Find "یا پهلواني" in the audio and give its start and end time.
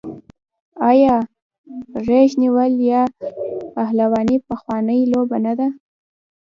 2.91-4.37